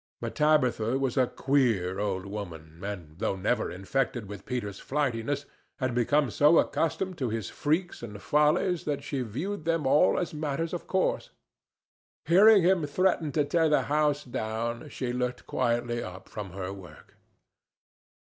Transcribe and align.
But 0.19 0.33
Tabitha 0.33 0.97
was 0.97 1.15
a 1.15 1.27
queer 1.27 1.99
old 1.99 2.25
woman, 2.25 2.81
and, 2.83 3.19
though 3.19 3.35
never 3.35 3.69
infected 3.69 4.25
with 4.27 4.47
Peter's 4.47 4.79
flightiness, 4.79 5.45
had 5.77 5.93
become 5.93 6.31
so 6.31 6.57
accustomed 6.57 7.19
to 7.19 7.29
his 7.29 7.51
freaks 7.51 8.01
and 8.01 8.19
follies 8.19 8.85
that 8.85 9.03
she 9.03 9.21
viewed 9.21 9.63
them 9.63 9.85
all 9.85 10.17
as 10.17 10.33
matters 10.33 10.73
of 10.73 10.87
course. 10.87 11.29
Hearing 12.25 12.63
him 12.63 12.87
threaten 12.87 13.31
to 13.33 13.45
tear 13.45 13.69
the 13.69 13.83
house 13.83 14.23
down, 14.23 14.89
she 14.89 15.13
looked 15.13 15.45
quietly 15.45 16.01
up 16.01 16.27
from 16.27 16.49
her 16.53 16.73
work. 16.73 17.17